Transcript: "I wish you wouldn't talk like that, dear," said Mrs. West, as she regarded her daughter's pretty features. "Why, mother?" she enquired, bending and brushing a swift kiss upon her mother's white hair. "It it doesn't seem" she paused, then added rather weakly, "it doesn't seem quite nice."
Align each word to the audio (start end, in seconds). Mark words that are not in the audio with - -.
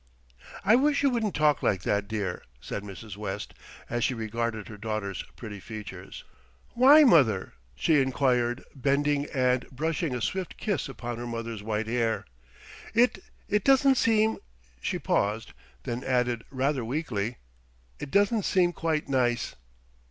"I 0.65 0.75
wish 0.75 1.03
you 1.03 1.11
wouldn't 1.11 1.35
talk 1.35 1.61
like 1.61 1.83
that, 1.83 2.07
dear," 2.07 2.41
said 2.59 2.81
Mrs. 2.81 3.17
West, 3.17 3.53
as 3.87 4.03
she 4.03 4.15
regarded 4.15 4.67
her 4.67 4.75
daughter's 4.75 5.21
pretty 5.35 5.59
features. 5.59 6.23
"Why, 6.73 7.03
mother?" 7.03 7.53
she 7.75 8.01
enquired, 8.01 8.63
bending 8.73 9.27
and 9.27 9.69
brushing 9.69 10.15
a 10.15 10.19
swift 10.21 10.57
kiss 10.57 10.89
upon 10.89 11.19
her 11.19 11.27
mother's 11.27 11.61
white 11.61 11.85
hair. 11.85 12.25
"It 12.95 13.19
it 13.47 13.63
doesn't 13.63 13.93
seem" 13.93 14.39
she 14.81 14.97
paused, 14.97 15.53
then 15.83 16.03
added 16.03 16.45
rather 16.49 16.83
weakly, 16.83 17.37
"it 17.99 18.09
doesn't 18.09 18.41
seem 18.41 18.73
quite 18.73 19.07
nice." 19.07 19.55